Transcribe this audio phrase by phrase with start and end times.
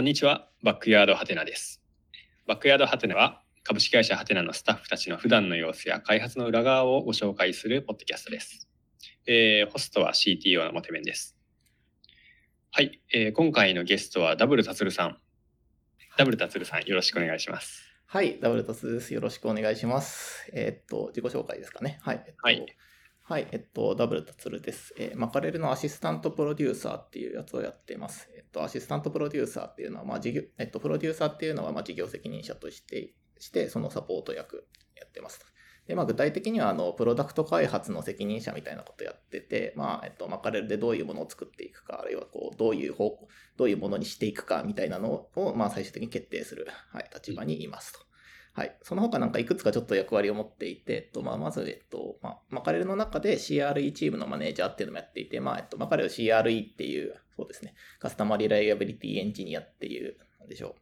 [0.00, 1.82] こんにちは、バックヤードハテナです。
[2.46, 8.66] バックヤードハテナは株式会社ハテナのスタッフたちの普段の様子や開発の裏側をご紹介するポッドキャストです。
[9.26, 11.36] えーホストは CTO のモテメンです。
[12.70, 15.18] はい、えー今回のゲストはダブルタツルさん。
[16.16, 17.82] ダブルタツルさん、よろしくお願いします。
[18.06, 19.12] はい、ダブルタスです。
[19.12, 20.50] よろしくお願いします。
[20.54, 21.98] えーっと、自己紹介ですかね。
[22.00, 22.24] はい。
[22.26, 22.66] えっと、はい。
[23.24, 24.94] はい、えっと、ダブルタツルです。
[24.96, 28.30] えーマカレルのアシスタントプロデューサーっていうやつをやっています。
[28.50, 35.40] っと、アシスタントプロデューサーっていうのは、まあ、事業、えっと、プロデューサーっていうのは、まあ、事業責任者として、して、そのサポート役やってます。
[35.86, 43.18] で、まあ、具体的には、あの、プロダクト開発の責任者みたいなことやってて、まあ、えっと、マカレルでどういうものを作っていくか、あるいは、こう、どういう方、
[43.56, 48.00] どういうものにしていくかみたいなのを、まあ、最終的に決定する、はい、立場にいますと。
[48.52, 48.76] はい。
[48.82, 60.74] その他なんかいくつかちょっと役割を持っていて、えっと、まあ、まず、えっと、まあ、マカレルの中で CRE チームのマネージャーっていうのもやっていて、まあ、えっと、マカレル CRE っていう、そうですね、カスタマーリライアビリティエンジニアっていう、なんでしょう。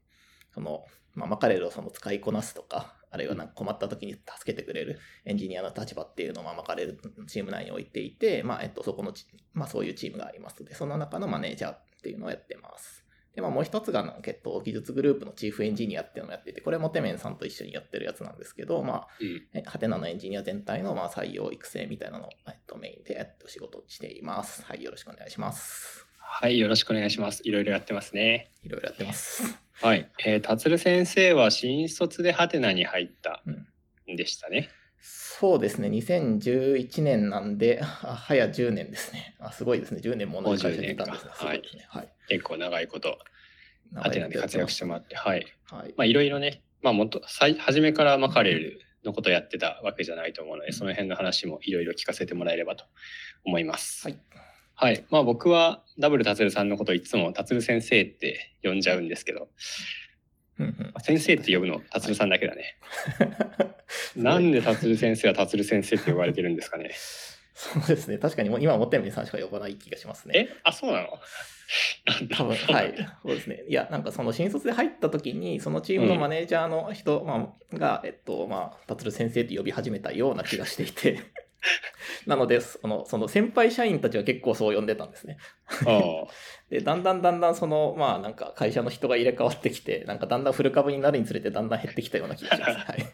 [0.55, 13.05] その、まあ、マカレルをその使いこなすとか、あるいはなんか困った時に助けてくれるエンジニアの立場っていうのを、まあ、マカレルチーム内に置いていて、まあ、えっと、そこのち、まあ、そういうチームがありますので、その中のマネージャーっていうのをやってます。
[13.39, 19.47] で、まあ、もう一つが、なんかえっと、技術グループのチーフエンジニアっていうのをやっていて、これもテメンさんと一緒にやってるやつなんですけど、まあ、うん。
[19.55, 24.65] えハテナのエンジニア全体のまあ採用育成みたいなのを、えっと、メインで、えっと、仕事をしています。
[24.65, 26.08] はい、よろしくお願いします。
[26.31, 27.41] はい、よろしくお願いします。
[27.45, 28.51] いろいろやってますね。
[28.63, 29.59] いろいろやってます。
[29.81, 30.09] はい。
[30.25, 33.67] えー、タツル先生は新卒でハテナに入ったうん
[34.13, 34.69] んでしたね。
[35.01, 39.37] そうですね、2011年なんで、あ早10年ですね。
[39.41, 41.31] あすごいですね、10年も同じ会社にいたんですね。
[41.31, 41.87] もう10年かすごいですね。
[41.89, 42.09] はい。
[42.29, 43.19] 結構長いこと
[43.95, 45.47] ハテナで活躍してもらって、はい。
[45.71, 45.95] はい。
[45.97, 52.85] まあいろいろね、まあもっと最初めからマカレルのことをやってたわけじゃないと思うので、その辺の話もいろいろ聞かせてもらえればと
[53.45, 54.09] 思います。
[54.09, 54.19] はい。
[54.81, 55.05] はい。
[55.11, 59.49] まあ僕はダブルタツルさんのことをいつもタツル先生って呼んじゃうんですけど、
[60.61, 60.93] うんうん。
[61.03, 61.81] 先生って呼ぶの？
[61.91, 62.77] タツルさんだけだね。
[64.15, 66.93] なんでタツル先生はタツル先生って呼ばれてるんですかね？
[67.61, 70.35] そうですね、確かに今はモテメンさんしか呼ばない気がしますね。
[70.37, 70.49] え？
[70.63, 71.09] あ、そうなの？
[72.37, 72.95] 多分はい、
[73.25, 73.65] そうですね。
[73.69, 81.21] いや、なんかその新卒で入った時に、そのチームのマネージャーの人、まあ、が、えっと、まあ、達郎先生って呼び始めたような気がしていて、
[82.27, 85.39] なので、その、その先輩社員たちは結構そう呼んでたんですね。
[85.87, 86.27] あ
[86.71, 92.73] で、だんだんだんだんその、まあ、なんか会社の人が入れ替わってきて、なんかだんだんフル株になるにつれてだんだん減ってきたような気がします。
[92.79, 93.07] はい。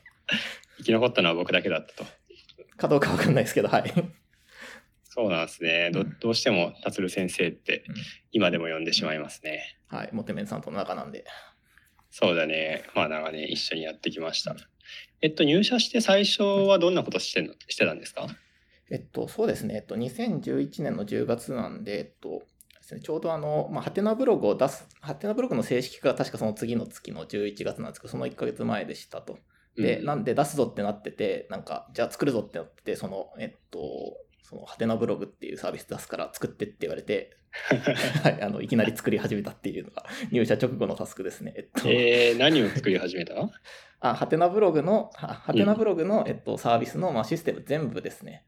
[0.79, 2.11] 生き残ったのは僕だけだったと。
[2.77, 3.93] かどうかわかんないですけど、はい。
[5.05, 5.91] そうなんですね。
[5.93, 7.95] どうんどうしてもタツル先生ってうん
[8.33, 9.79] 今でも呼んでしまいますね。
[9.89, 10.11] はい。
[10.13, 11.25] モテメンさんとの仲なんで。
[12.11, 12.85] そうだね。
[12.95, 14.57] まあ長年一緒にやってきました。
[15.21, 18.27] えっと、入社して最初はどんなことしてしてたんですか？
[18.91, 19.77] えっと、そうですね。
[19.77, 22.43] えっと、2011年の10月なんで、えっと、
[23.03, 29.39] ちょうどあの、まあ、ハテナブログを出す、ハテナブログの正式化が確かその次の月の11月なんですけど、その1ヶ月前でしたと。
[29.77, 33.81] で、うんなんで出すぞってなってて、なんか、じゃあ作るぞってなってて、その、えっと、
[34.45, 37.37] そのハテナブログっていうサービス出すから作ってって言われて、
[38.23, 41.55] はい、あの、いきなり作り始めたっていうのが入社直後のタスクですね。
[41.57, 43.35] えっと、えー、何を作り始めた？
[44.01, 48.45] あ、ハテナブログの、はハテナブログの、えっと、サービスの、まあ、システム全部ですね。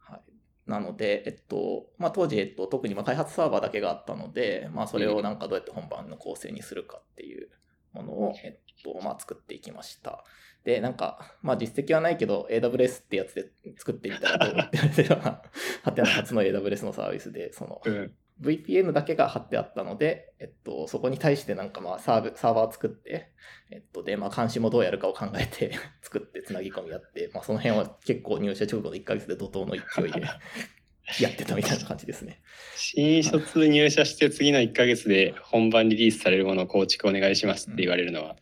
[0.00, 0.20] はい。
[0.68, 7.50] なので、えっと、まあ、当時、えっと、特にまあ開発サーバーだけがあったので、まあ、それをなんかどうやって本番の構成にするかっていう
[7.92, 10.24] ものを、えっと、まあ、作っていきました。
[10.66, 15.42] で、なんか、まあ、実績はないけど、AWS ってやつで作ってみたらどうって言われて、まあ
[15.84, 18.12] ハテナ初の AWS のサービスで、その、うん。
[18.40, 23.32] VPN だけが貼ってあったので、えっと、そこに対してなんかまあサーブサーバー作って、
[23.70, 25.70] えっと、で、まあ監視もどうやるかを考えて
[26.02, 30.20] 作ってつなぎ込みやって、まあその辺は結構入社直後の1ヶ月で怒涛の勢いで
[31.22, 32.42] やってたみたいな感じですね。
[32.74, 38.36] 新卒入社して次の1ヶ月で本番リリースされるものを構築お願いしますって言われるのは、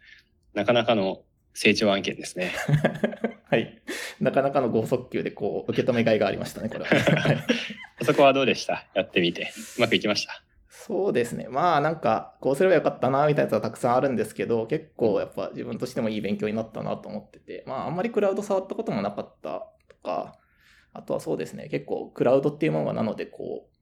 [0.55, 1.23] なかなかの
[1.55, 2.53] 成長案件ですね。
[3.49, 3.81] はい。
[4.21, 6.91] なかなかの剛速球でこう、受け止めがいがありましたね、これは、
[8.05, 8.87] そこはどうでした？
[8.95, 9.53] やってみて。
[9.79, 10.43] うまくいきました？
[10.69, 11.47] そうですね。
[11.49, 20.35] まあなんか、こうすればよかったな、みたいなやつはたくさんあるんですけど、結構やっぱ自分としてもいい勉強になったなと思ってて、まああんまりクラウド触ったこともなかったとか、
[20.93, 23.74] あとはそうですね、結構クラウドっていうものがなので、こう、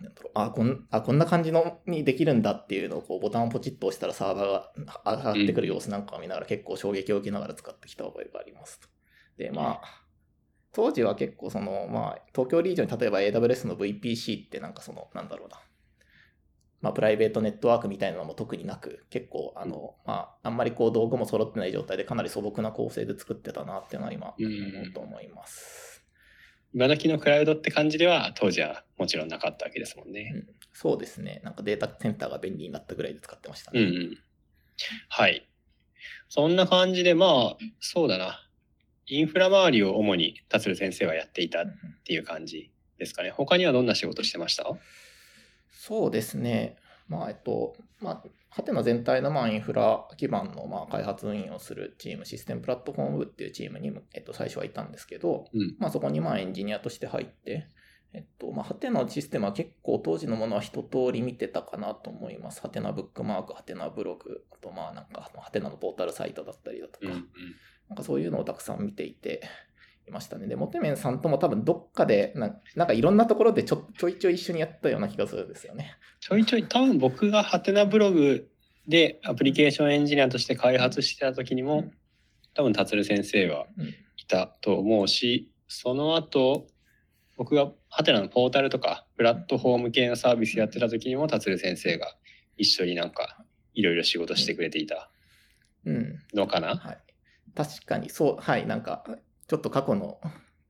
[0.00, 0.32] なんだろう。
[0.34, 8.88] あこんあ、こんな感じのにできるんだっていうのをこうボタンをポチッと押したらサーバーが上がってくる様子なんかを見ながら結構衝撃を受けながら使ってきた覚えがありますと。
[9.36, 10.04] で、まあ、
[10.72, 15.58] 当時は結構その、まあ、東京リージョンに例えば AWS の VPC ってなんかその、なんだろうな、
[16.84, 25.93] まあ、プライベートネットワークみたいなのも特になく、結構、あの、まあ、あんまりこう道具も揃ってない状態でかなり素朴な構成で作ってたなっていうのは今、うん思うと思います。
[26.74, 30.32] 今時のクラウドって感じでは当時はもちろんなかったわけですもんね。
[30.34, 31.40] うんそうですね。
[31.44, 33.80] なんかデータセンターが便利になったぐらいで使ってましたね。
[33.80, 34.18] うんうん。
[35.08, 35.48] はい。
[36.28, 38.44] そんな感じで、まあ、そうだな。
[39.06, 41.70] インフラ周りを主に達先生はやっていたっうん
[42.02, 43.30] ていう感じですかね。
[43.30, 44.64] 他にはどんな仕事してました？
[45.70, 46.74] そうですね。
[47.14, 57.66] まあ、えっと、まあ、ハテナ全体のまあインフラ基盤のまあ開発運用をするチーム、システムプラットフォーム部っていうチームに、えっと、最初はいたんですけど、うんまあ、そこにまあエンジニアとして入って、
[58.12, 62.60] えっと、まあ、ハテナのシステムは結構当時のものは一通り見てたかなと思います。
[62.60, 67.24] ハテナブックマーク、ハテナブログ、あとまあなんか、ハテナのポータルサイトだったりだとか、うんうん。
[67.88, 69.42] なんかそういうのをたくさん見ていて
[70.06, 70.46] いましたね。
[70.46, 75.96] で、モテメンさんとも多分どっかでな、なんかいろんなところでちょちょいちょい一緒にやったような気がするんですよね。
[76.20, 78.48] ちょいちょい、多分僕がハテナブログ
[78.86, 81.92] でアプリケーションエンジニアとして開発してた時にも、うん
[82.56, 86.68] 多分達先生はうんいたと思うし、その後、
[87.36, 92.14] 僕がハテナのポータルとかプラットフォーム系のサービスやってた時にも達先生が
[92.56, 95.10] 一緒になんかいろいろ仕事してくれていた
[95.84, 96.18] うん。
[96.32, 96.98] のかな、はい。
[97.54, 99.04] 確かに、そう、はい、なんか、
[99.46, 100.20] ちょっと過去の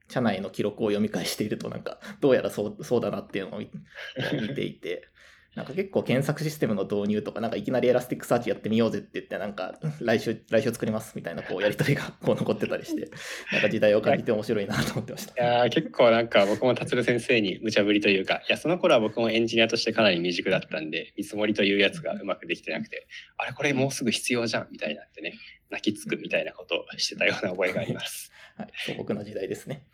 [0.09, 3.61] 社内の記録を読み返していると、なんか、どうやらそうそうだなっていうのを
[4.41, 5.09] 見ていて、
[5.55, 13.09] なんか結構検索システムの導入とか、なんかいきなり Elasticsearch やってみようぜって言って、なんか、来週、来週作りますみたいな、こう、やりとりが こう残ってたりして、
[13.53, 15.43] なんか時代を感じて面白いなと思ってました。
[15.43, 23.07] いや結構なんか僕も達郎先生に無茶ぶりというか、いや、その頃は僕もエンジニアとしてかなり未熟だったんで、見積もりというやつがうまくできてなくて、
[23.37, 25.35] あれこれもうすぐ必要じゃんみたいになってね、
[25.71, 28.33] 泣きつくみたいなことをしてたような覚えがあります。
[28.57, 29.87] はい、素朴な時代ですね。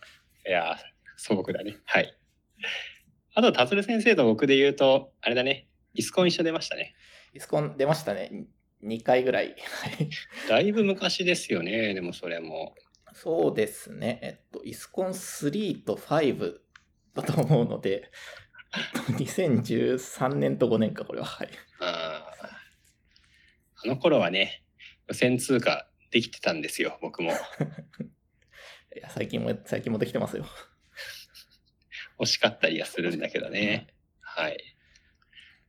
[0.46, 0.76] いやー
[1.16, 1.78] 素朴だね。
[1.84, 2.16] はい。
[3.34, 6.94] あと、達先生と僕で言うと、あれだね、イスコン一緒出ましたね。
[7.34, 8.46] イスコン出ましたね。
[8.82, 9.48] 2回ぐらい。
[9.48, 10.10] はい
[10.48, 12.74] だいぶ昔ですよね、でもそれも。
[13.12, 14.20] そうですね。
[14.22, 16.54] えっと、イスコン3と5
[17.14, 18.10] だと思うので、
[18.74, 21.26] えっと2013年と5年か、これは。
[21.26, 21.50] はい。
[21.80, 22.50] あー
[23.82, 24.62] あの頃はね、
[25.08, 27.32] 予選通過できてたんですよ、僕も。
[28.96, 30.44] いや最近も、最近もできてますよ。
[32.18, 33.88] 惜しかったりはするんだけどね。
[34.20, 34.58] はい。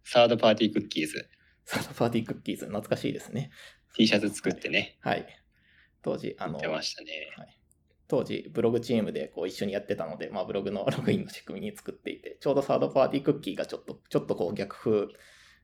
[0.04, 1.30] サードパーティークッキーズ、
[1.66, 3.52] サードパーティークッキーズ、懐かしいですね。
[3.96, 5.26] T シャツ作ってね、はい。
[6.02, 7.30] 当時、あの、出ましたね。
[8.08, 15.08] 当時、ブログチームでこう一緒にやってたので、まあ、ブログの ログインの仕組みに作っていて、ちょうどサードパーティークッキーがちょっと、ちょっとこう逆風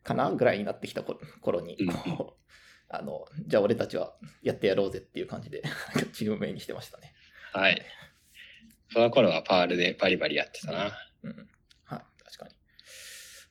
[0.03, 1.77] かなぐらいになってきた頃 頃に、
[2.15, 2.51] こう、
[2.87, 5.61] あの、じゃあ俺たちはやってやろうぜっていう感じで、
[6.13, 7.13] チーム名にしてましたね。
[7.53, 7.81] はい。
[8.91, 10.91] その頃はパールでバリバリやってたな。
[11.23, 11.49] うん。
[11.85, 12.51] はい、確かに。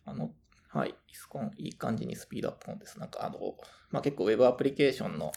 [0.05, 0.31] あの、
[0.69, 2.99] はい、イスコン、いい感じにスピードアップのです。
[2.99, 3.57] なんか、あの、
[3.91, 5.33] まあ、結構ウェブアプリケーションの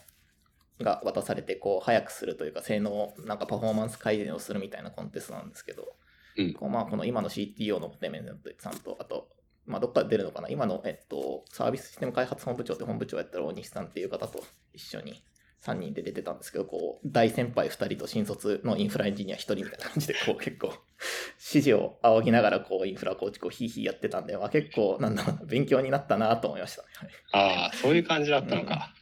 [0.80, 5.96] が渡されて、こう、早くするというか、性能、なんかパフォーマンス改善をするみたいなコンテストなんですけど、
[6.36, 8.24] うんこうまあ、この今の CTO のデメン
[8.58, 9.28] さんと、あと、
[9.66, 14.42] まあ、どっかで出るのかな、今の、えっと、サービスシステム開発本部長って本部長やったら大西さんっていう方と
[14.72, 15.22] 一緒に
[15.64, 20.68] 3人で出てたんですけど、こう、大先輩2人と新卒のインフラエンジニア1人みたいな感じで、こう、結構、
[21.38, 26.88] 指示を仰ぎながら、こう、インフラ構築をヒーヒーやってたんで、まあ、結構、なんだろうな、勉強になったなと思いましたね。
[26.94, 28.94] はいああ、そういう感じだったのか。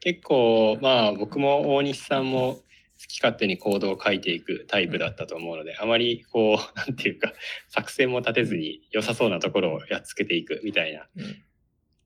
[0.00, 2.62] 結構、まあ僕も大西さんも好
[3.08, 7.32] き勝手にコードを書いていくタイプだったと思うので、あまりこう、 なんていうか、
[7.68, 11.08] 作戦も立てずに良さそうなところをやっつけていくみたいな。
[11.16, 11.42] うん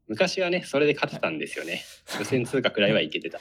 [0.09, 1.81] 昔はね、それで勝てたんですよね。
[2.19, 3.39] 予選通過くらいはいけてた。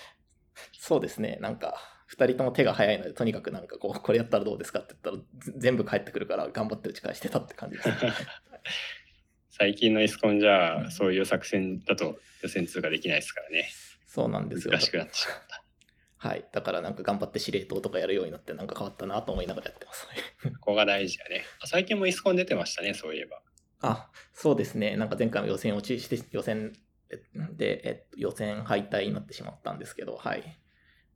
[0.74, 1.76] そうですね、なんか、
[2.12, 7.96] 2人とも手が早いので、とにかくなんかこう、これやったらどうですかって言ったら、ぜ全部返ってくるから、頑張って打ち返してたって感じです、ね。
[9.50, 13.70] 最近のイスコンじゃそういう作戦だと予選通過できないですからね。
[14.08, 14.72] そうなんですよ。
[14.72, 15.64] 難しくなってしまった。
[16.28, 16.46] はい。
[16.52, 20.08] だからなんか頑張って司令塔とかやるようになってなんか変わったなと思いながらやってます。
[20.60, 21.44] ここが大事だね。
[21.66, 23.42] 最近もイスコン出てましたね、そういえば。
[23.82, 24.96] あ、そうですね。
[24.96, 26.74] なんか前回の予選落ちして、予選
[27.56, 30.60] で、えっと、予選敗退になってしまったんですけど、はい。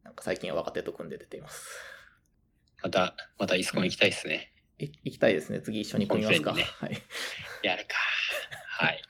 [0.03, 1.65] なんか最近は若手と組んで出ています。
[2.83, 4.51] また、またイスコン行きたいですね。
[4.77, 5.61] い行きたいですね。
[5.61, 6.51] 次一緒に組みますか。
[6.51, 6.97] 本戦はい。
[7.63, 7.95] やるか。
[8.67, 9.01] はい。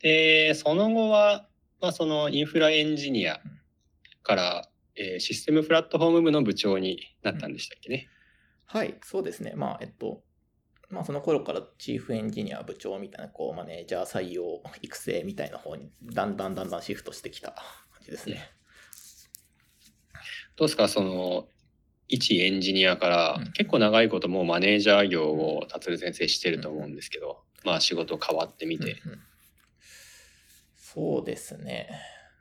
[0.00, 1.48] で、その後は、
[1.80, 3.40] まあ、そのインフラエンジニア
[4.22, 8.08] から、えーシステムプラットフォーム部の部長になったんでしたっけね。
[8.66, 9.54] はい、そうですね。
[9.56, 10.22] まあ、えっと、
[10.90, 18.40] まあ、その頃からチーフエンジニア部長みたいな、こう、マネージャー採用、育成みたいな方に、だんだんだんだんシフトしてきた感じですね。
[20.56, 21.48] どうですか、その、
[22.08, 29.00] 一エンジニアから、うん結構長いこともうマネージャー業を達先生してると思うんですけど、まあ仕事変わってみて。
[29.04, 29.20] うんうん
[30.92, 31.88] そうですね。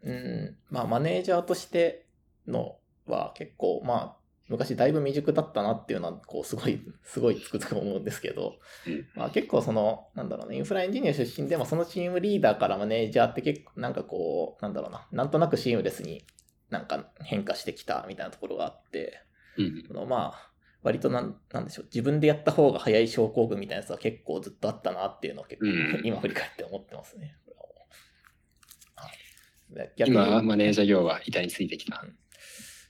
[0.01, 2.07] うん、まあ、マネージャーとして
[2.47, 4.18] のは結構、まあ、
[4.49, 16.23] 昔だいぶ未熟だったなっていうのは、こう、すごい、 すごいつくづく思うんですけど、うんまあ結構その、なんだろうね、インフラエンジニア出身でも、そのチームリーダーからマネージャーって結構、なんかこう、なんだろうな、なんとなくシームレスに
[16.69, 19.21] なんか変化してきたみたいなところがあって、
[19.57, 20.51] うんそのまあ、
[20.81, 26.01] 割となん、なんでしょう、自分でやった方が早い症候群みたいなやつは結構ずっとあったなっていうのを結構、うん。
[26.03, 27.35] 今振り返って思ってますね。
[29.97, 32.03] 今、マネージャー業は板についてきた。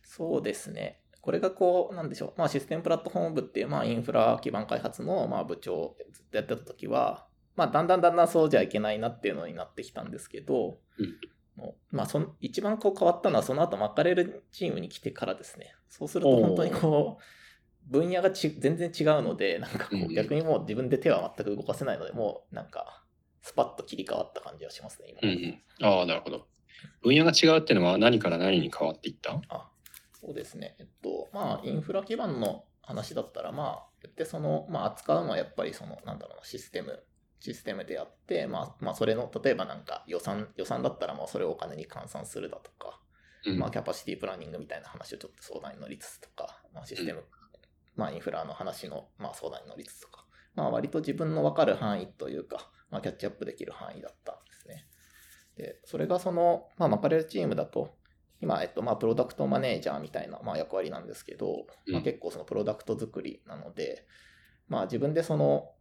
[0.04, 1.02] そうですね。
[1.30, 11.16] これがこう、なんでしょう、まあ、システムプラットフォーム部っていう、まあ、インフラ基盤開発の、まあ、部長をずっとやってた時は、まあ、だんだんだんだんそうじゃいけないなっていうのになってきたんですけど、うん
[11.56, 15.76] もうまあ、その一番こう変わったのは、その後巻かれるチームに来てからですね。
[15.88, 23.04] そうすると、本当にこう、分野がち全然違うので、なんかこう逆にもう自分で手は全く動かせないので、もうなんか、
[23.44, 25.20] スパッと切り替わった感じはしますね、今。
[25.22, 25.86] うんうん。
[25.86, 26.48] ああ、なるほど。
[27.04, 29.40] 分野が違うっていうのは何から何に変わっていった？
[29.50, 29.70] あ
[30.20, 30.76] そうですね。
[30.80, 37.04] えっと、まあ、インフラ基盤の話だったら、まあ、言ってその、まあ、扱うのはやっぱりその、なんだろうな、システム、
[37.40, 43.00] システムであって、まあ、まあ、それの、例えばなんか予算、予算だったらもうそれをお金に換算するだとか、
[43.46, 47.24] うんまあ、キャパシティプランニングみたいな話をちょっと相談に乗りつつとか、まあ、システム、
[47.96, 54.88] まあ、インフラの話の、まあ、相談に乗りつつとか、まあ、割と自分の分かる範囲というか、まあ、キャッチアップできる範囲だったんですね。
[55.56, 57.96] で、それがその、まあ、マカレルチームだと、
[58.42, 64.06] 今、えっと、まあ、プロダクトマネージャーみたいな、まあ、役割なんですけど、まあ、うん結構そのプロダクト作りなので、
[64.68, 65.72] まあ、自分でその、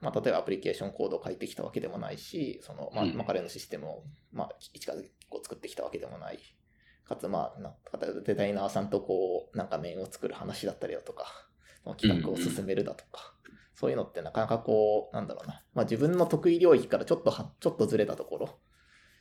[0.00, 3.16] まあ、例えばアプリケーションコードを書いてきたわけでもないし、その、まあ、うん。
[3.16, 6.38] マカレルのシステムを、まあ、一からこう作ってきたわけでもない。
[7.04, 11.26] かつ、まあ、なんかデザイナーさんとこう、なんか面を作る話だったりだとか、
[11.96, 13.34] 企画を進めるだとか、
[13.74, 18.60] そういうのってなかなかこう、なんだろうな、まあ自分の得意領域からちょっとは、ちょっとずれたところ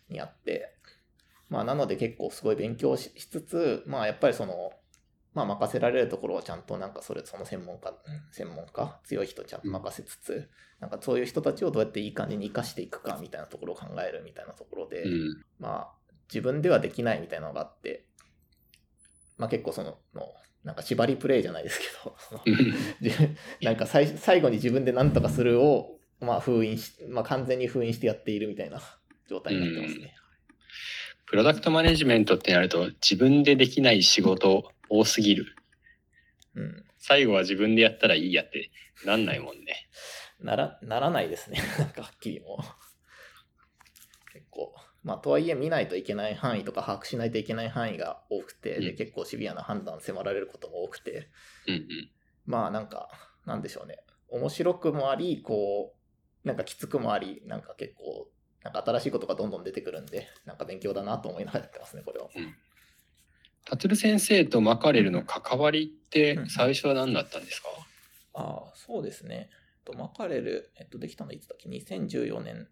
[0.09, 0.77] にあって、
[1.51, 4.72] まあなので結構すごい勉強ししつつ、まあやっぱりその、
[5.34, 7.93] まあ任せられるところはちゃんとなんかそれ、その専門家、
[8.31, 15.43] 専門家、強い人ちゃんと任せつつ、なんかそういう人たちをどうやっていい感じに活かしていくかみたいなところを考えるみたいなところで、うん。
[15.60, 15.91] まあ、
[16.29, 18.05] 自分ではできないみたいなのがあって、
[19.38, 22.15] まあ結構その、のなんか縛りプレイじゃないですけど、
[23.62, 28.79] なんか最最後に自分で何とかするを、まあ封印し、まあ完全に封印してやっているみたいな
[29.27, 30.15] 状態になってますね。
[31.31, 35.55] プロダクトマネジメントってなると自分でできない仕事多すぎる。
[36.55, 36.83] うん。
[36.97, 38.69] 最後は自分でやったらいいやって
[39.05, 39.88] なんないもんね。
[40.41, 41.63] なら、ならないですね。
[41.79, 44.33] なんかはっきりもう。
[44.33, 44.75] 結構。
[45.03, 51.29] まあとはいえ見ないといけない範囲とか把握しないといけない範囲が多くて、でうん結構シビアな判断迫られることも多くて、
[51.65, 52.11] うんうん。
[52.45, 53.07] まあなんか、
[53.45, 54.03] なんでしょうね。
[54.27, 55.95] 面白くもあり、こ
[56.43, 58.29] う、なんかきつくもあり、なんか結構、
[58.63, 62.30] なんか新しいことがどんどん出てくるんで、なんか勉強だなと思いながらやってますね、これは。
[63.65, 67.70] 達郎先生とマカレルの関わりってうん最初は何だったんですか？
[68.34, 69.50] ああ、そうですね。
[69.86, 72.68] と、マカレル、えっと、できたのいつだっけ ?2014 年。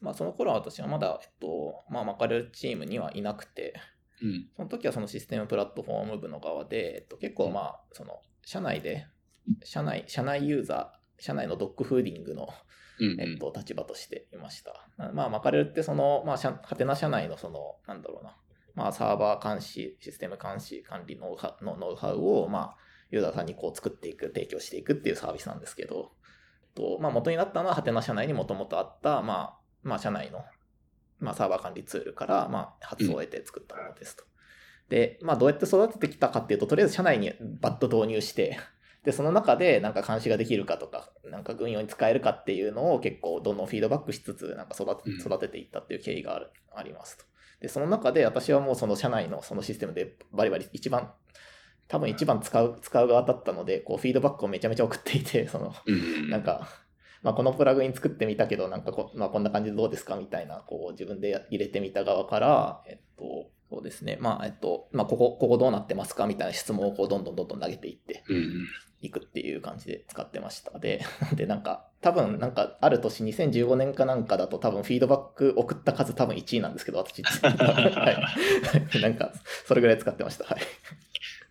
[0.00, 3.74] まあその頃は私はまだ、えっと、まあマカレルチームにはいなくて、
[4.22, 4.48] うん。
[4.56, 9.06] その時はそのシステムプラットフォーム部の側で、えっと、結構まあ、その、社内で、
[9.64, 12.48] 社内、社内ユーザー、社内のドッグフーディングの
[13.00, 14.86] うんうんえっと、立場としていました。
[14.98, 18.36] なまあ、マカレルってその、まあ、社ハテナ社内のその、なんだろうな、
[18.74, 22.76] まあ、サーバー監視、システム監視、管理ノウハウのノウハウを、まあ、
[23.10, 26.12] ユーザーさんにこう作っていく、提供していくっていうサービスなんですけど、
[26.74, 30.44] とまあ、元になったのは、ハテナ社内にもともとあった、まあ、まあ、社内の、
[31.18, 34.24] まあ、サーバー管理ツールから、まあ、発想を得て作ったものですと。
[34.90, 38.58] で、まあ、どうやって育ててきたかっていうと、とりあえず社内にバッと導入して、
[39.04, 47.24] で、その中でなんか監視ができるかとか、なんか運用に使えるかっていうのを結構どんどんフィードバックしつつ、なんか育てうん育てていったっていう経緯がある、ありますと。
[47.60, 51.12] で、その中で私はもうその社内のそのシステムでバリバリ一番、
[51.88, 55.74] 多分一番使う、使う側だったので、こうフィードバックをめちゃめちゃ送っていて、その、
[56.28, 56.68] なんか、
[57.22, 66.26] まあ、このプラグイン作ってみたけど、なんかこ,、まあ、こんな感じでどうですかみたいな、こう自分で入れてみた側から、えっと、そうですね、まあ、えっと、まあ、ここ、ここどうなってますか？
[66.26, 68.24] みたいな質問をこうどんどんどんどん投げていって、
[69.00, 70.78] いくっていう感じで使ってました。
[70.78, 71.02] で、
[71.36, 77.22] で、なんか、多分なんか、ある年2015年かなんかだと多分フィードバック送った数多分1位なんですけど、私。
[77.22, 78.30] は
[78.96, 79.00] い。
[79.00, 79.32] なんか、
[79.66, 80.44] それぐらい使ってました。
[80.44, 80.62] はい。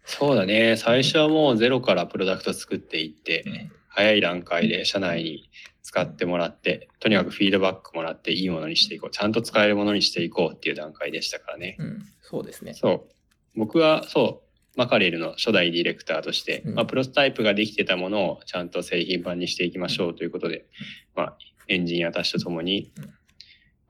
[0.03, 0.75] そうだね。
[0.75, 5.49] 最初はもうゼロからプロダクト作っていって、うん早い段階で社内に
[5.89, 9.09] 使ってもらって、とにかくフィードバックもらっていいものにしていこう。
[9.09, 11.77] ちゃんと使えるものにしていこうっていう段階でしたからね。
[11.79, 12.75] うん、そうですね。
[12.75, 13.09] そう。
[13.55, 14.43] 僕はそ
[14.75, 20.67] う、マカレルの初代ディレクターとして、うんまあ、プロトタイプができてたものをちゃんと製品版にしていきましょうということで、
[21.15, 23.13] まあ、エンジニアたちと共にうん、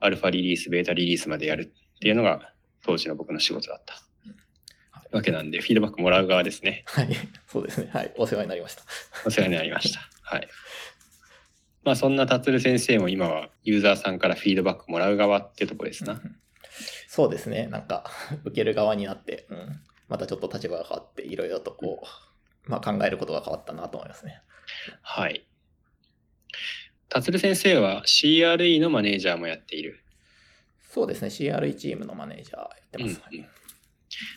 [0.00, 3.94] アルファリリース、ベータリリースまでやるっていうのが当時の僕の仕事だった。
[5.12, 6.84] わけなんで、フィードバックもらう側ですね。
[6.86, 7.08] はい。
[7.48, 7.90] そうですね。
[7.92, 8.14] はい。
[8.16, 8.82] お世話になりました。
[9.26, 10.00] お世話になりました。
[10.22, 10.48] はい。
[11.84, 16.20] まあそんな達先生も今はユーザーさんからフィードバックもらう側ってとこですな。
[17.08, 17.66] そうですね。
[17.66, 18.04] なんか、
[18.44, 22.02] 受ける側になって、うん、またちょっと立場が変わって、いろいろとこ
[22.66, 24.42] う、まあ考えることが変わったなと思いますね。
[25.02, 25.46] はい。
[27.08, 30.04] 達先生は CRE のマネージャーもやっている。
[30.88, 31.28] そうですね。
[31.28, 33.20] CRE チームのマネージャーやってます。
[33.32, 33.46] うんうん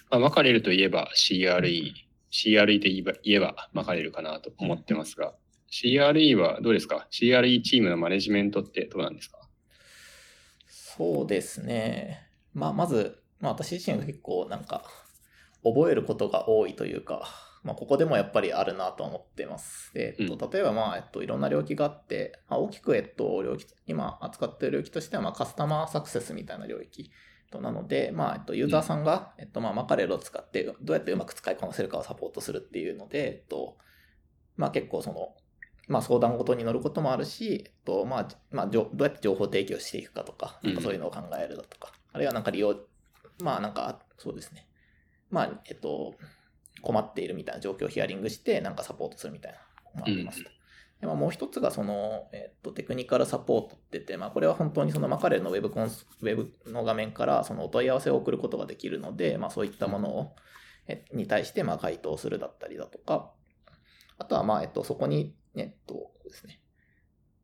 [0.10, 1.94] まあ、マカレルといえば CRE、
[2.32, 5.34] CRE といえば言えばマカレルかなと思ってますが、
[5.74, 9.39] CRE はどうですか ?CRE チームのマネジメントってどうなんですか？
[10.70, 12.27] そうですね。
[12.53, 14.84] まあ、まず、まあ、私自身が結構なんか、
[15.63, 17.27] 覚えることが多いというか、
[17.63, 19.92] まあ、ここでもやっぱりあるなと思ってます。
[19.96, 27.10] で、えっと、例えば、まあ、えっと、いろんな領域があって、まあ、大きく、えっと、領域、今扱っている領域としては、まあ、カスタマーサクセスみたいな領域
[27.50, 33.77] となので、まあ、えっと、ユーザーさんが、えっと、まあ、マカレルを使って、どうやってうまく使いこなせるかをサポートするっていうので、えっと、
[34.58, 35.34] まあ、結構その、
[35.88, 42.75] まあ、相談ごとに乗ることもあるし、えっとまあまあ、じょどうやって情報提供していくかとか、なんかそういうのを考えるだとか、あるいはなんか利用、
[43.42, 44.68] まあなんかそうですね、
[45.30, 46.16] まあ、えっと、
[46.82, 49.58] 困っているみたいな状況をヒアリングして、なんかサポートするみたいな
[49.96, 50.50] のもありますと。
[51.02, 60.36] でまあ、もう一つがその、えっと、テクニカルサポートって言って、まあ、これは本当にそのマカレルのウェブコンスウェブの画面からそのお問い合わせを送ることができるので、まあ、そういったものを、
[60.88, 63.32] えに対してまあ回答するだったりだとか、
[64.18, 66.60] あとはまあ、えっと、そこに、えっとですね、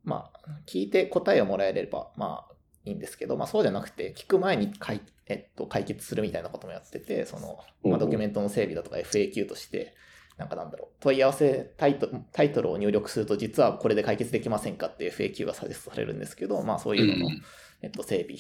[0.04, 2.54] まあ、聞いて答えをもらえれば、まあ、
[2.86, 9.96] いいんですけど、まあ、そうじゃなくて、聞く前に解,、えっと、解決するみたいなこともやってて、その、まあ、ドキュメントの整備だとか FAQ として、
[10.38, 17.42] なんかなんだろう、問い合わせタイトタイトルを入力すると、実はこれで解決できませんかっていう FAQ がサジェストされるんですけど、まあ、そういうのの、うん
[17.82, 18.38] えっと、整備、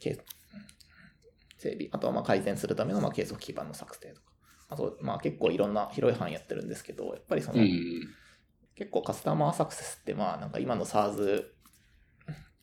[0.00, 0.18] け
[1.58, 4.32] 整備、あとはまあ改善するためのまあ継続基盤の作成とか、
[4.68, 8.08] あと、まあ、結構いろんな広い範囲やってるんですけど、やっぱりその、うん。
[8.76, 11.44] 結構カスタマーサクセスってまあなんか今の SARS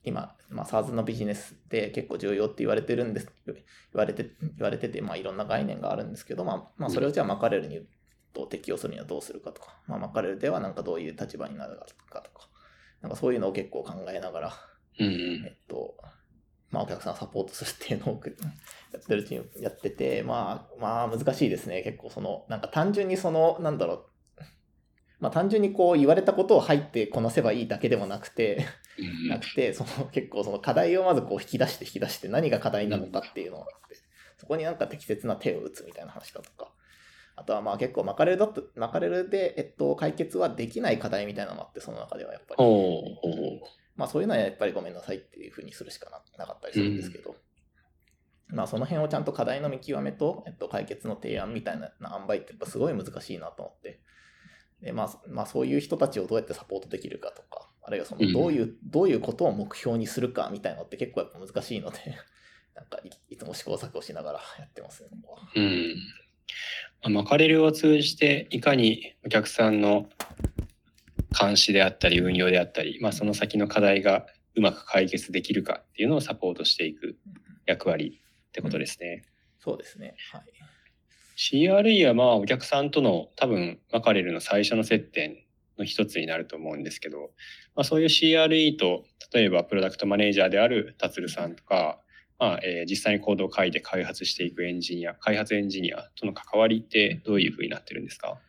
[0.04, 3.56] 今、まあ、SARS のビジネスで結構重要って言われてるんです言
[3.94, 7.82] われて言われてて、まあ、いろんな概念があるんですけど、まあ、まあそれをじゃあマカレルに
[8.34, 11.78] と適用するにはどうするかとか、まあ、マカレルではなんかどういう立場になる
[12.10, 12.50] かとか
[13.02, 14.54] なんかそういうのを結構考えながら、
[15.00, 15.14] うんうん。
[15.46, 15.96] えっと
[16.72, 18.22] まあ、お客さんをサポートするっていうのを
[18.92, 21.84] やってるチームやってて、まあ、まあ難しいですね。
[21.84, 24.06] 結構その、なんか単純にその、なんだろう、
[25.24, 28.68] まあ単純にこう言われたことを入ってこなせばいいだけでもなくて、
[29.00, 33.96] うんなくて、その結構その課題をまずこう引き出して引き出して何が課題なのかっていうのがあって、
[34.38, 36.74] そこになんか適切な手を打つみたいな話だとか、
[37.38, 43.62] あとはまあ結構マカレルだと、マカレルで、えっと、解決はできない課題みたいなのもあって、その中ではやっぱり。
[43.96, 47.38] まあそういうのはやっぱりごめんなさいっていうふうにするしかななかったりするんですけど、
[48.50, 54.00] まあその辺をちゃんと課題の見極めと、えっと、解決の提案みたいな塩梅ってやっぱすごい難しいなと思って、
[54.84, 61.98] でまあ、まあそういう人たちをどうやってサポートできるかとか、あるいはそのどういう、どういうことを目標にするかみたいなのって結構やっぱ難しいので、
[62.76, 65.10] なんかいいつも試行錯誤しながらやってますね。
[65.56, 65.96] うん。
[67.02, 70.10] まあマカレルを通じていかにお客さんの
[71.40, 77.18] 監視であったり運用であったり、まあ、その先の課題がうまく解決できるかっていうのをサポートしていく
[77.66, 79.24] 役割ってことですね。
[79.60, 80.16] そうですね。
[80.32, 80.73] はい。
[81.38, 85.38] CRE はまあお客さんとの多分マカレルの最初の接点
[85.78, 87.32] の一つになると思うんですけど、
[87.76, 92.00] まあ、そういう CRE と例えばプロダクトマネージャーである達さんとか、
[92.38, 98.40] まあえー実際にコードを書いて開発していくエンジニア開発エンジニアとの関わりってどういうふうになってるんですか？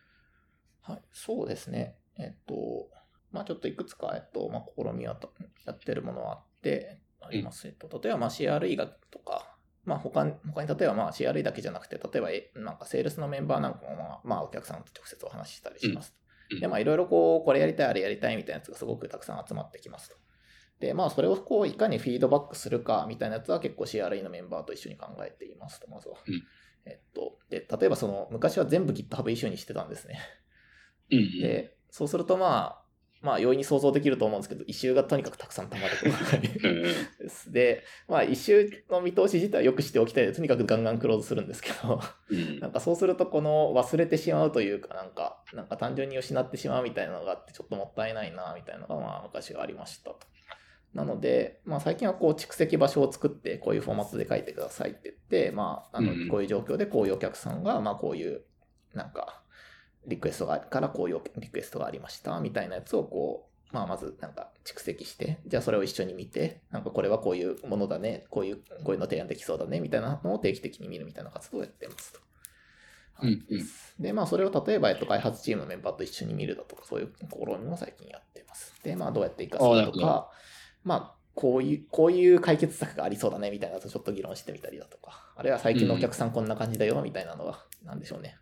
[0.81, 1.95] はい、そうですね。
[2.19, 2.87] えっと、
[3.31, 5.33] まあちょっといくつか、えっと、まあ試みはと
[5.65, 7.67] やってるものはあって、あります。
[7.67, 9.54] えっと、例えばまあ CRE がとか、
[9.85, 16.13] まあ他に、他に例えばまあ CRE だけじゃなくて、例えばえなんかセールスのメンバーなんかもまあ、まあお客さんと直接お話ししたりします。
[16.19, 16.25] うん
[16.59, 20.15] で、まあいろいろこう、これやりたい、あれやりたいみたいなやつがすごくたくさん集まってきますと。
[20.79, 26.17] で、まあそれをこう、いかにフィードバックするかみたいなやつは結構 CRE のメンバーと一緒に考えていますと、まずは。
[26.27, 26.43] うん
[26.85, 30.19] えっと、で、例えばその、昔は全部 GitHub イシューにしてたんですね。
[31.09, 32.84] うんうんで、そうするとまあ、
[33.21, 41.99] まあ容易に想像できると思うんですけど、異臭がとにかくたくさん溜まるとでまあ異臭の見通し自体はよくしておきたいので、とにかくガンガンクローズするんですけど、
[42.29, 42.59] うん。
[42.59, 50.11] なんかそうするとこの忘れてしまうというか、なんか、なんか単純に失ってしまうみたいなのがあって、ちょっともったいないな、みたいなのがまあ昔はありました。
[50.11, 50.19] と。
[50.93, 56.27] なので、まあ最近はこう蓄積場所を作って、こういうフォーマットで書いてくださいって言って、まあ、あのうん。
[56.29, 58.43] こういう状況でこういうお客さんが、まあこういう、
[58.93, 59.41] なんか、
[60.07, 72.19] リクエストがあるからこういうリクエストがありましたみたいなやつをこう、まあまずなんか蓄積して、じゃあそれを一緒に見て、なんかこれはこういうものだね、こういう、こういうの提案できそうだねみたいなのを定期的に見るみたいな活動をやってますと。
[73.21, 73.65] うんうん
[73.99, 78.73] で、まあ、それを例えば、えっと、開発チームのメンバーと一緒に見るだとか、そういう試みも最近やってます。
[78.83, 80.29] で、まあ、どうやって活かすかとか、
[80.83, 88.37] まあ、こういう、こういう解決策がありそうだね、みたいなのをちょっと議論してみたりだとか、あるいは最近のお客さんこんな感じだよ、みたいなのは、なんでしょうね。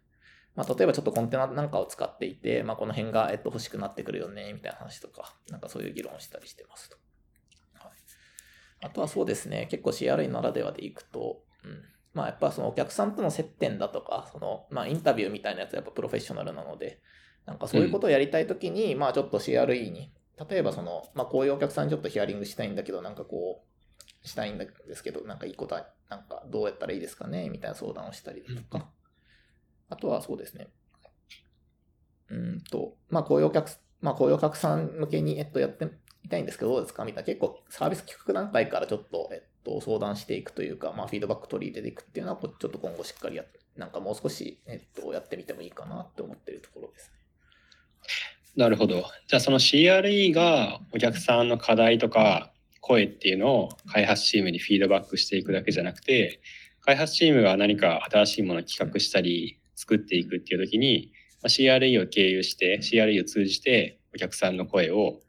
[0.56, 6.98] まあ、例えばちょっとコンテナなんかを使っていて、まあ、この辺が、えっと、欲しくなってくるよね、みたいな話とか、なんかそういう議論をしたりしてますと。
[7.80, 7.92] はい、
[8.82, 11.82] あとはそうですね、結構 CRE ならではでいくと、うん、
[12.14, 17.02] まあやっぱそのお客さんとの接点だとか、そのまあインタビューみたいなやつはやっぱプロフェッショナルなので、
[17.46, 20.14] なんかそういうことをやりたいときに、まあちょっと CRE に、
[20.50, 28.90] 例えばその、まあこういうお客さんにちょっとヒアリングしたいんだけど、なんかこう、したいんですけど、なんかいいことは、なんかどうやったらいいですかねみたいな相談をしたりだとか、
[29.94, 30.68] あとはそうですね、
[32.30, 33.70] うんと、まあこういうお客、
[34.02, 35.86] まあこういうお客さん向けに、えっと、やって
[36.24, 37.06] みたいんですけど、どうですか？
[37.06, 47.14] みたいな、結構サービス企画段階からちょっと、えっと、相談していくというか、まあフィードバック取り入れていくっていうのは、ちょっと今後しっかりやっなんかもう少し、えっと、やってみてもいいかなって思ってるところですね。
[48.56, 49.04] なるほど。
[49.28, 52.52] じゃあその CRE がお客さんの課題とか
[52.82, 56.40] 声っていうのを開発チームにフィードバックしていくだけじゃなくて、
[56.82, 65.20] 開発チームが何か新しいものを企画したり作っていくっていう時に、まあ CRE を経由して、CRE を通じてお客さんの声を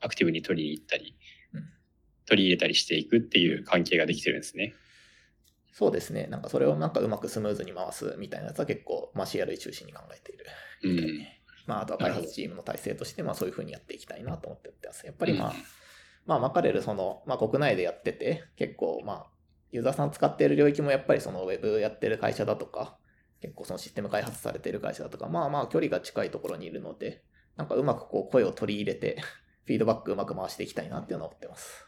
[0.00, 1.16] アクティブに取り入ったり
[1.54, 1.64] うん、
[2.26, 4.74] 取り入れたりしていくっていう関係ができてるんですね。
[5.72, 6.26] そうですね。
[6.26, 10.46] なんかそれをなんかうまくスムーズに回すみたいなやつは結構、まあ CRE 中心に考えている。
[10.84, 11.26] うん。
[11.66, 15.06] まああとは開発チームの体制として、まあそういうふうにやっていきたいなと思ってやってます。
[15.06, 15.54] やっぱりまあ、うん
[16.26, 19.26] まあマカレルその、まあ国内でやってて、結構まあ、
[19.70, 22.96] ユーザーさん使っている領域もやっぱりそのウェブやってる会社だとか、
[23.42, 27.22] 結構そのシステム開発されている会社だとか、まあまあ距離が近いところにいるので、
[27.56, 29.20] なんかうまくこう声を取り入れて、
[29.66, 31.84] フィードバックうまく回していきたいなっていうのを思ってます。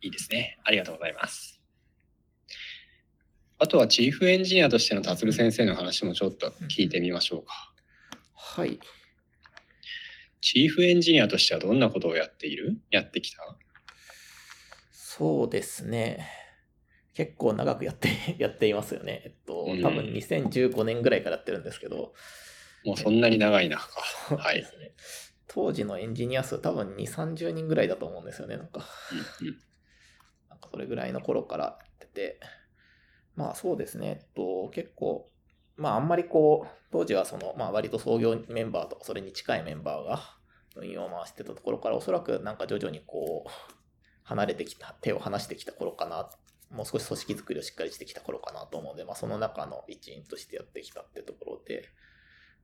[0.00, 0.58] いいですね。
[0.64, 1.60] ありがとうございます。
[3.58, 7.72] あとはチーフエンジニアとしての達先生の話もちょっと聞いてみましょうか。
[8.34, 8.78] はい。
[10.40, 12.78] チーフエンジニアとしてはどんなことをやっている？
[12.90, 13.38] やってきた？
[14.92, 16.28] そうですね。
[17.14, 19.22] 結構長くやって、 やっていますよね。
[19.24, 22.14] えっと、うん多分2015年ぐらいからやってるんですけど、
[22.84, 24.92] もうそんなに長いなはいですね。
[25.46, 28.56] 当時のエンジニア数多分2、30人ぐらいだと思うんですよね。
[28.56, 29.58] なんか、うんうん
[30.50, 32.40] なんかそれぐらいの頃からやってて、
[33.36, 34.18] まあそうですね。
[34.20, 35.30] えっと、結構、
[35.76, 40.20] まああんまりこう、当時はその、まあ割と創業メンバーとかそれに近いメンバーが
[40.76, 43.50] 運用を回してたところから、おそらくなんか徐々にこう、
[44.24, 46.30] 離れてきた、手を離してきた頃かな。
[46.74, 51.88] もう少し組織作りをしっかりしてきた頃かなと思うので、まあその中の一員としてやってきたってところで、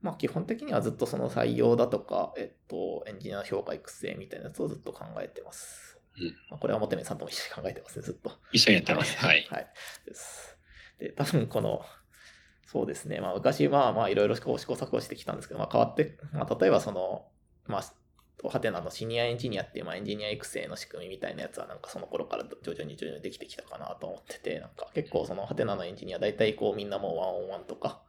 [0.01, 5.99] まあ基本的にはずっとその採用だとか、えっと、エンジニア評価育成みたいなやつをずっと考えてます。
[6.17, 8.31] うんまあ、これは表面さんとも一緒に考えてますね、ずっと。
[8.51, 9.17] 一緒にやってます。
[9.17, 9.47] はい。
[9.49, 9.67] はい。
[10.05, 10.57] です。
[10.99, 11.85] で、多分この、
[12.65, 17.27] そうですね、まあ昔はまあいろいろ試行試行錯誤してきたんですけど、まあ変わって、まあ例えばその、
[17.65, 17.83] まあ、
[18.49, 28.01] ハテナのシニアエンジニアっていう、まあ、エンジニア育成の仕組みみたいなやつはなんかその頃から徐々に徐々にできてきたかなと思ってて、なんか結構そのハテナのエンジニア大体こうみんなもうワンオンワンとか、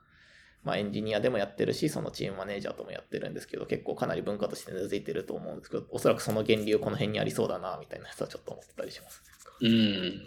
[0.64, 9.23] まあエンジニアでもやってるし、そのチームマネージャーともやってるんですけど、結構かなり文化として根付いてると思うんですけど、おそらくその源流この辺にありそうだな、みたいなやつはちょっと思ってたりします。
[9.61, 10.23] うん。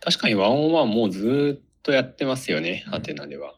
[0.00, 3.54] 確かにワンオンワンもうずーっとやってますよね、うんハテナでは。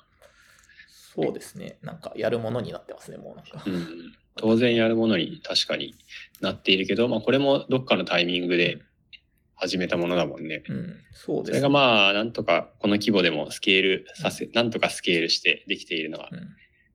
[0.89, 1.79] そうですね。
[1.83, 3.63] なんかやるものになってますね、もうなんか。
[3.67, 4.15] うん。
[4.41, 5.95] 当然やるものに確かに
[6.41, 8.79] なっているけど、まあこれもどっかのタイミングで
[9.55, 10.63] 始めたものだもんね。
[10.67, 16.39] うん、そうですそれがまあ、なんとかこの規模でもスケールさせ、なんとかスケールしてできているのは、うん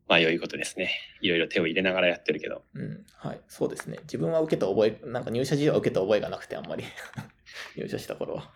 [0.08, 0.92] まあ良いことですね。
[1.22, 2.64] いろいろ手を入れながらやってるけど。
[2.76, 3.98] うん、はい、そうですね。
[4.04, 6.84] 自分は受けた覚え、なんか入社時は受けた覚えがなくて、あんまり
[7.76, 8.52] 入社した頃は。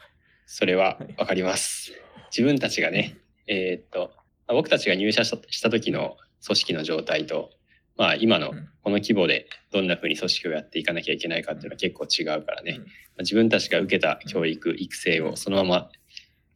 [0.46, 1.94] それはわかります。
[2.32, 4.12] 自分たちがね、えーっと、
[4.48, 7.52] まあ僕たちが入社した時の組織の状態と、
[8.00, 12.78] まあ今のうんこの規模でどんな風に組織をやっていかなきゃいけないかっていうのは結構違うからね。
[12.78, 15.90] うんまあ自分たちが受けた教育、育成をそのまま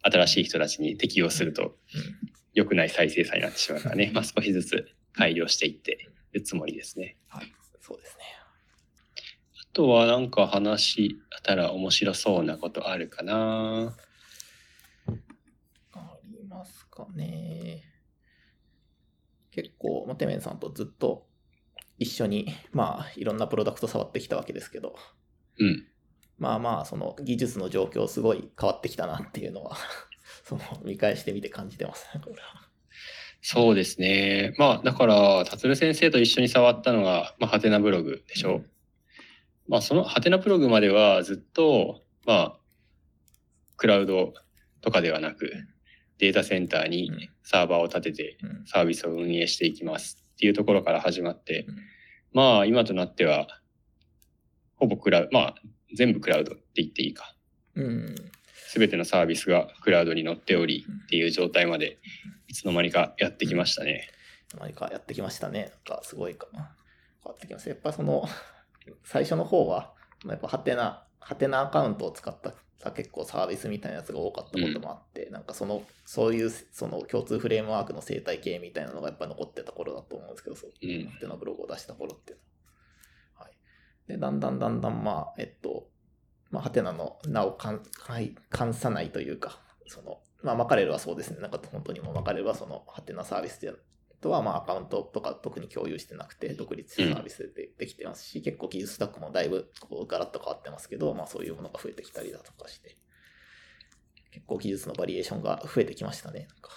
[0.01, 1.75] 新しい人たちに適用すると
[2.53, 7.17] 良くない再生産になってしまうからね、まあ少しずつ改良していってるつもりですね。
[7.81, 8.23] そうですね。
[9.61, 13.93] あとはなんか話したら面白そうなことあるかな
[15.91, 17.83] ありますかね。
[19.51, 21.27] 結構、モテメンさんとずっと
[22.03, 24.95] 一緒に、まあ、いろんなプロダクト触ってきたわけですけど、
[25.59, 25.87] うん。
[26.37, 29.77] まあまあ、その技術の状況すごい変わってきたなっていうのは、
[30.45, 32.69] その見返してみて感じてますね、これは。
[33.41, 34.55] そうですね。
[34.57, 38.63] まあ、だから、達先生と一緒に触ったのが、まあ、ハテナブログでしょ。
[39.67, 42.59] まあ、そのハテナブログまではずっと、まあ、
[43.75, 44.33] クラウド
[44.81, 45.51] とかではなく、
[46.23, 51.75] データセンターにうんサーバーを立ててうんサービスを運営していきますっていうところから始まってうん、
[52.33, 53.47] まあ今となっては、
[54.75, 55.55] ほぼクラウド、まあ
[55.95, 57.35] 全部クラウドって言っていいか。
[57.75, 58.15] うん。
[58.67, 61.99] すべてのサービスがクラウドに載っておりっていう状態まで
[62.47, 64.09] いつの間にかやってきましたね。
[64.59, 65.71] 何かやってきましたね。
[65.87, 66.75] なんかすごいかな。
[67.23, 67.69] 変わってきます。
[67.69, 68.27] やっぱその、
[69.03, 69.93] 最初の方は、
[70.23, 81.07] まあやっぱハテナ、ハテナアカウントを使ったさ結構サービスみたいなやつが多かったこともあって、なんかその、そういうその共通フレームワークの生態系みたいなのがやっぱ残ってた頃だと思うんですけど、そううん。
[81.07, 82.43] ハテナブログを出した頃っていうの
[83.39, 83.45] は。
[83.45, 83.53] はい。
[84.07, 85.87] で、だんだんだんだん、まあ、えっと、
[86.51, 91.39] まあ、ハテナの名をかん、はい、冠さないというか、その、まあ、マカレルはそうですね。
[91.39, 93.73] なんか本当にもうマカレルはそのハテナサービスで
[94.23, 102.97] とは、まあ、アカウントとか特に共有してなくて、独立したサービスででできてますし、結構技術スタックもだいぶこうガラッと変わってますけど、まあ、そういうものが増えてきたりだとかして、
[104.31, 106.39] 結構技術のバリエーションが増えてきましたね。
[106.39, 106.71] なんか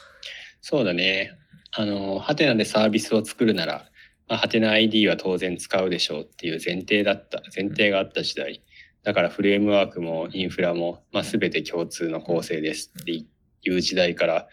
[0.60, 1.30] そうだね。
[1.70, 3.88] あの、ハテナでサービスを作るなら、
[4.28, 8.64] まあ、ハテナ ID は当然使うでしょうっていう前提だった、前提があった時代。
[9.04, 13.26] だからフレームワークもインフラも、まあ、全て共通の構成ですってい
[13.70, 14.48] う時代から、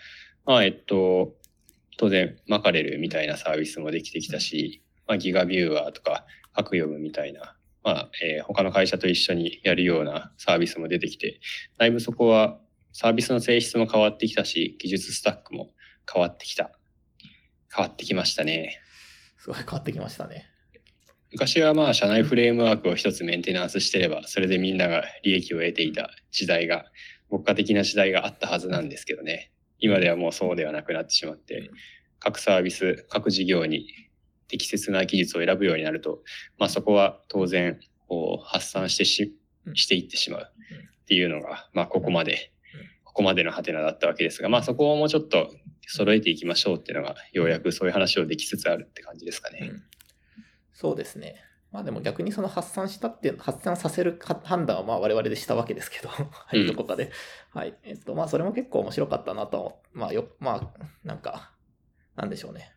[0.46, 1.34] まあ、えっと、
[1.98, 11.40] 当然マカレルみたいなサービスもできてきたし、まあ、ギガビューアーとか、アクヨムみたいな、まあ、えー他の会社と一緒にやるようなサービスも出てきて、
[11.78, 12.60] だいぶそこは
[12.92, 15.72] サービスの性質も変わってきたし、技術スタックも
[16.12, 16.72] 変わってきた。
[17.76, 18.80] 変わってきましたね。
[19.40, 20.46] すごい変わってきましたね。
[21.32, 26.86] 昔はまあ社内フレームワークを一つメンテナンスしてれば、それでみんなが利益を得ていた時代が、
[27.30, 29.52] 国家的な時代があったはずなんですけどね。
[29.84, 31.70] 今ではもうそうではなくなってしまって、
[32.18, 33.86] 各サービス、各事業に
[34.48, 36.24] 適切な技術を選ぶようになると、
[36.58, 39.38] まあそこは当然こう発散してし
[39.74, 40.52] していってしまう
[41.04, 42.54] っていうのが、まあここまで、
[43.04, 45.54] ここまでのハテナだったわけですが、まあそこをもうちょっと
[45.86, 49.70] 揃えていきましょうっていうのが、ようやくそういう話をできつつあるって感じですかね。
[49.70, 49.84] うん。
[50.72, 51.44] そうですね。
[51.74, 57.12] まあでも逆にその発散したっていう、発散させるか判断はまあ我々でしたわけですけど、 はい、どこかで。
[57.52, 57.76] はい。
[57.82, 59.82] えっと、まあそれも結構面白かったなと。
[59.92, 61.52] まあよ、まあ、なんか、
[62.16, 62.76] なんでしょうね。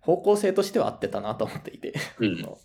[0.00, 1.92] 方向性としては合ってたなと思っていて。
[2.18, 2.44] うん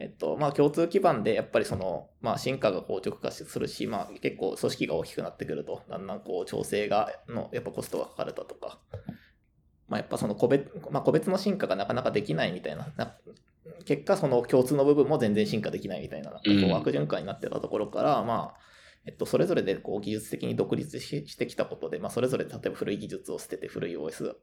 [0.00, 8.78] えっと、まあ共通基盤でやっぱりその、まあ進化が硬直化するし、まあ結構組織が大きくなってくると、だんだんこう調整が、の、やっぱコストがかかるだとか、
[9.88, 13.16] まあやっぱその個別、まあ個別の進化がなかなかできないみたいな、な
[13.84, 18.60] 結果その共通の部分も全然進化できないみたいな、なんかこう悪循環になってたところから、まあ、
[19.06, 24.34] えっと、それぞれでこう技術的に独立ししてきたことで、まあ、それぞれ例えば古い技術を捨てて古い OS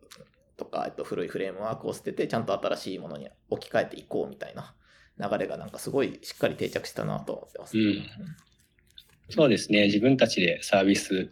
[0.58, 4.74] とか、えっと、古いフレームワークを捨ててちゃんと新しいものに置き換えていこうみたいな
[5.20, 7.78] 流れがなんかすごいしっかり定着したなと思ってます。
[7.78, 8.04] うん
[9.30, 9.86] そうですね。
[9.86, 11.30] 自分たちでサービス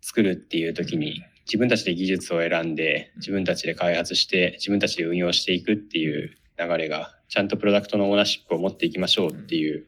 [0.00, 9.86] 作るっていう時に、自分たちで技術を選んで、自分たちで開発して、自分たちで運用していくっていう流れが、ちゃんとプロダクトのオーナーシップを持っていきましょうっていう、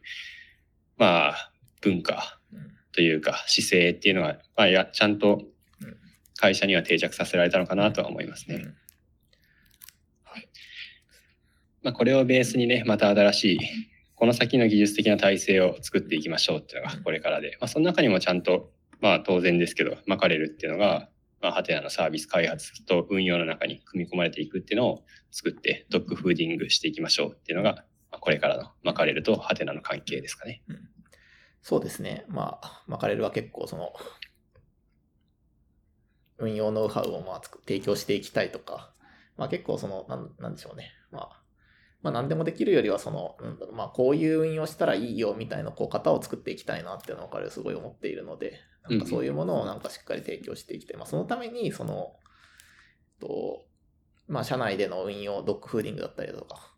[0.97, 1.51] まあ、
[1.81, 2.71] 文化うん。
[2.91, 5.43] というか、姿勢っていうのが、まあ、やちゃんと
[6.39, 8.55] 会社には定着させられたのかなとは思いますね。
[8.55, 8.75] うん。
[11.81, 13.59] まあ、これをベースにね、また新しい、
[14.15, 21.09] この先の技術的な体制を作っていきましょうっていうのがこれからで、まあ、その中にもちゃんと、まあ当然ですけど、マカレルっていうのが、
[21.41, 30.63] まあ、ハテナのサービス開発と運用の中に組み込まれていくっていうのを作って、ドッグフーディングしていきましょうっていうのが、まあこれからのマカレルとハテナの関係ですかね。
[30.67, 30.89] うん
[31.61, 32.25] そうですね。
[32.29, 33.93] まあ、マカレルは結構その、
[36.37, 38.93] 運用ノウハウをまあ提供していきたいとか、
[39.37, 40.91] まあ結構その、なんなんでしょうね。
[41.11, 41.43] まあ、
[42.01, 48.53] まあ何でもできるよりはその、なんだろう、まあこういう運用したらいいよみたいなこう型を作っていきたいなっていうのを彼はすごい思っているので、
[48.89, 50.97] なんかそういうものをなんかしっかり提供していきたい。
[50.97, 52.15] まあそのために、その、
[53.19, 53.65] と、
[54.27, 56.73] まあ社内での運用、ドッグフーディングだったりだとか、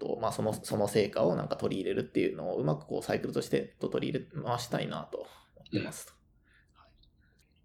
[0.00, 5.26] とまあ、そのその成果をなんか取り入れるっていうのをうまくこうサイクルとしてと取り入れ回したいなと思
[5.68, 6.12] ってますと。
[6.12, 6.20] はい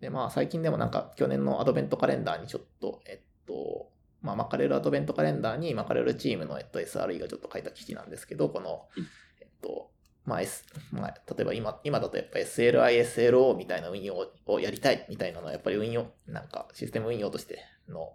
[0.02, 3.90] でまあ最近でもなんか去年のアドベントカレンダーにちょっと、えっと、
[4.22, 9.04] まあ、マカレルアドベントカレンダーにマカレルチームの、えっと、SRE がちょっと書いた記事なんですけど、このうん、
[9.42, 9.92] えっと、
[10.26, 18.14] まあ、S、まあ、例えば今、今だとやっぱ SLI、SLO みたいな運用をやりたいみたいなのはやっぱり運用、なんかシステム運用としての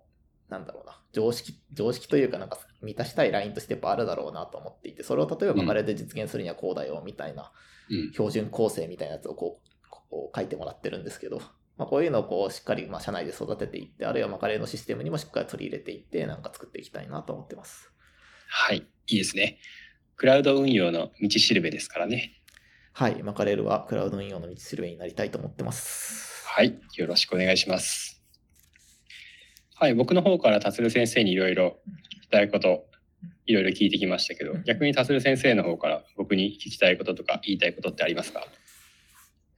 [0.51, 7.53] なんだろうな、常識、常識というかなんか満たしたいラインとしてやっぱあるだろうなと思っていて、それを例えばマカレルで実現するにはこうだよみたいな、
[7.89, 8.13] うん。
[8.13, 11.39] 標準構成みたいなやつをこう、こう書いてもらってるんですけど、
[11.79, 17.93] まあ、こういうのをこうしっかりまあ社内で育てていって、あるいはマカレーのシステムにもしっかり取り入れていって、なんか作っていきたいなと思ってます。
[18.49, 18.79] はい。
[18.79, 19.59] いいですね。
[20.21, 22.43] クラウド運用の道しるべですからね。
[22.93, 26.47] はい、マカレールはクラウド運用の道しるべになりたいと思ってます。
[26.47, 26.79] はい。
[26.97, 28.23] よろしくお願いします。
[29.77, 31.79] はい、僕の方から達先生にいろいろ
[32.19, 32.85] 聞きたいこと、
[33.47, 38.47] いろいろ聞いてきましたけどうん、逆に達先生の方から僕に聞きたいこととか言いたいことってありますか？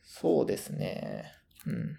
[0.05, 1.25] そうですね。
[1.67, 1.99] うん。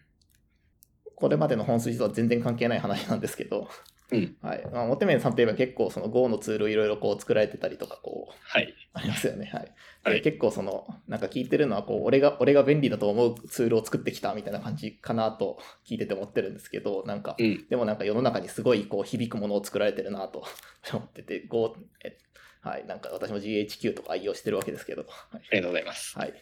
[1.17, 3.67] これまでの本筋とは全然関係ない話なんですけど、
[4.13, 4.65] うんはい。
[4.71, 8.73] まあ、モテメンさんといえば結構その Go のツールをいろいろこう作られてたりとか、こう、はい。
[8.93, 9.45] ありますよね。
[9.45, 9.61] はい。
[9.61, 17.67] はいで結構その、なんか聞いてるのは、こう、俺が、俺が便利だと思うツールを作ってきたみたいな感じかなと 聞いてて思ってるんですけど、なんか、うん。
[17.69, 20.43] でもなんか世の中にすごいこう響くものを作られてるなと
[20.93, 22.17] 思ってて、Go、え
[22.61, 22.85] はい。
[22.85, 26.17] なんか私も GHQ とか愛用してるわけですけど、はいありがとうございます。
[26.19, 26.33] はい。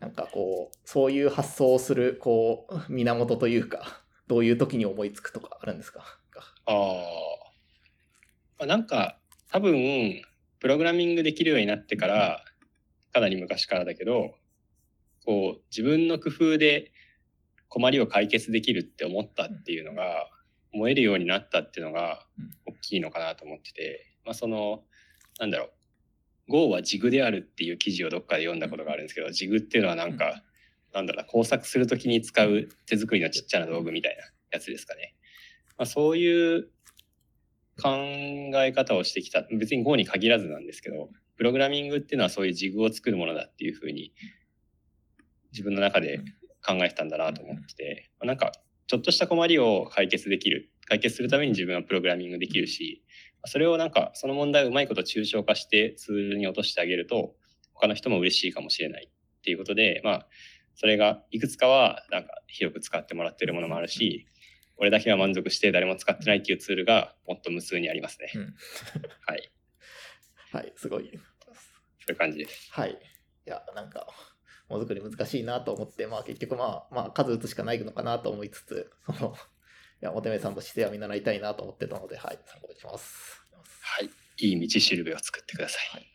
[0.00, 6.17] なんかこう、そういう発想をする、こう、源というか、どういう時に思いつくとかあるんですか？
[6.68, 6.74] あー
[8.58, 8.66] まあ。
[8.66, 9.18] なんか、
[9.50, 10.22] 多分、
[10.60, 12.44] プログラミングできるようになってから、
[13.12, 14.34] かなり昔からだけど、
[15.24, 16.92] こう、自分の工夫で
[17.68, 20.30] 困りを解決できるって思ったっていうのが、
[20.74, 24.84] 思えるようになったっていうのがうん大きいのかなと思ってて、まあその、
[25.38, 25.70] なんだろ
[26.48, 30.42] う、Go はジグであるっていう記事をどっかで読んだことがあるんですけど、ジグっていうのはなんか、
[30.92, 35.14] なんだろうな、工作するときに使う手作りのちっちゃな道具みたいなやつですかね。
[35.78, 36.68] まあ、そういう
[37.80, 44.12] 考え方をしてきた、別に Go に限らずなんですけど、プログラミングっていうのはそういうジグを作るものだっていうふうに
[45.52, 46.18] 自分の中で
[46.66, 48.52] 考えてたんだなと思ってて、まあなんか
[48.88, 53.04] ちょっとした困りを解決できる、解決するために自分はプログラミングできるし、
[53.46, 57.36] それをなんかその問題をうまいこと抽象化してツールに落としてあげると、
[57.74, 60.26] 他の人も嬉しいかもしれないっていうことで、まあ、
[60.74, 64.26] それがいくつかはなんか広く使ってもらってるものもあるし、
[64.78, 68.30] 俺だけは満足して誰も使ってないっていうツールがもっと無数にありますね。
[68.34, 68.54] うん
[69.26, 69.52] はい。
[70.52, 71.10] はい、すごい。
[71.10, 71.50] そ
[72.08, 72.72] ういう感じです。
[72.72, 72.92] はい。
[72.92, 72.96] い
[73.44, 74.06] や、なんか、
[74.68, 79.36] ものづくり難しいなと思って、まあ結局まあ、まあ数打つしかないのかなと思いつつ、その、
[80.00, 83.42] いや、モテメさんの姿勢は見習いたいなと思ってたので、はい、参考にします。
[83.80, 84.10] はい。
[84.38, 85.96] いい道しるべを作ってください。
[85.96, 86.12] はい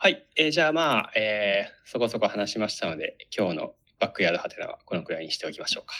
[0.00, 0.28] はい。
[0.36, 5.94] えーじゃあまあ、えーそこそこ話しましたので、今日のバックヤードハテナはこのくらいにしておきましょうか。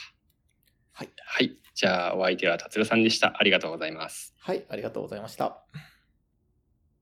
[0.99, 1.11] はい。
[1.25, 1.57] はい。
[1.77, 3.33] じゃあお相手は達郎さんでした。
[3.39, 4.35] ありがとうございます。
[4.41, 5.63] はい、ありがとうございました。